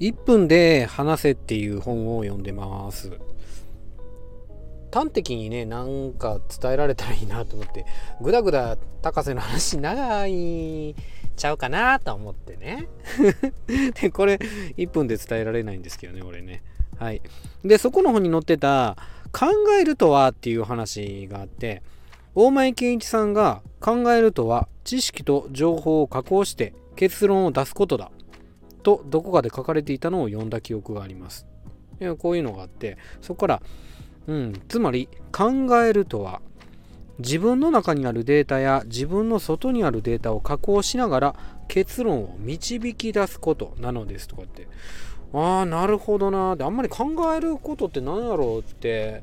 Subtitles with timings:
[0.00, 3.18] 1分で話せっていう本を読んでます。
[4.92, 7.84] 端的にねなんか伝えられたらいいなと思って
[8.22, 10.94] ぐだぐだ高瀬の話長い
[11.36, 12.88] ちゃうかなと思ってね。
[14.00, 14.38] でこれ
[14.76, 16.62] 1分で伝えられないんですけどね俺ね。
[16.98, 17.22] はい。
[17.64, 18.96] でそこの本に載ってた
[19.32, 19.46] 「考
[19.80, 21.82] えるとは」っていう話があって
[22.34, 28.10] 大前健一さんが「考えるとは知識と情報を加工して結論を出すことだ」
[28.82, 31.46] とどこかで書かれていたのを読んだ記憶があります。
[32.18, 33.62] こういうのがあってそこから
[34.28, 35.50] うん、つまり考
[35.82, 36.40] えるとは
[37.18, 44.68] 自分の中にあるデータや自分の外にあるデータを加工しながら結論を導き出すことなのですとかって。
[45.34, 49.22] ああなるほどなであんまり考えることって何やろうって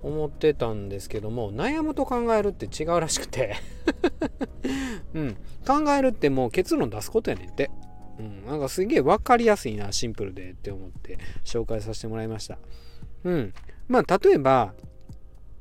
[0.00, 3.56] 思ってたんですけども悩むと考えるって違うらしくて。
[5.14, 5.36] うん。
[5.66, 7.70] 考えるってもう結論出すことやねんって。
[8.18, 8.46] うん。
[8.46, 12.58] なんかすげえ分かりやすいなシンプルでって思って紹介させてもらいました。
[13.24, 13.54] うん。
[13.88, 14.74] まあ例えば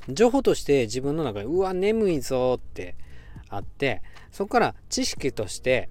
[0.10, 2.96] 情報として自分の中でうわ眠いぞって
[3.50, 5.90] あってそこから知識として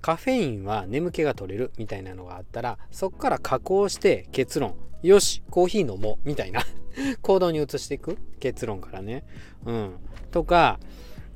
[0.00, 4.74] カフェインは眠気が取れるみたいなのがあったらそこから加工して結論。
[5.02, 6.62] よしコーヒー飲もうみたいな。
[7.22, 8.18] 行動に移していく。
[8.38, 9.24] 結論からね。
[9.64, 9.94] うん。
[10.30, 10.78] とか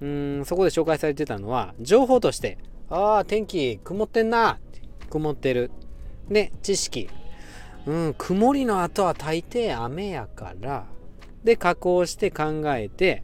[0.01, 2.59] うんそこで紹介されてたのは情報として。
[2.89, 4.61] ああ天気曇ってんな
[5.17, 5.71] 曇ってる。
[6.29, 7.09] で知識。
[7.87, 10.85] うん曇りの後は大抵雨やから。
[11.43, 13.23] で加工して考えて、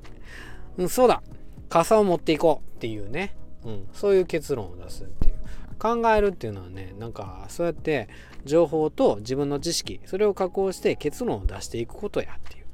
[0.79, 1.23] うん、そうだ。
[1.69, 5.35] 傘を持っていこうっていうね、うん、そういう結論を出すっていう。
[5.79, 8.09] 考えるっていうのはねなんかそうやって
[8.45, 10.01] 情報と自分の知識。
[10.07, 12.65] それを加工して結論を出していくことやっていう。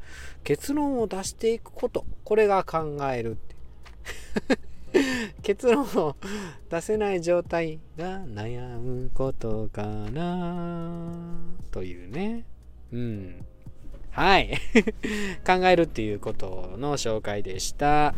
[0.44, 2.04] 結論を出していくこと。
[2.22, 3.56] これが考えるって
[5.48, 6.14] 結論を
[6.68, 11.10] 出せない状態が悩むことかな
[11.70, 12.44] というね。
[12.92, 13.46] うん。
[14.10, 14.58] はい。
[15.46, 18.14] 考えるっていうことの紹介でした。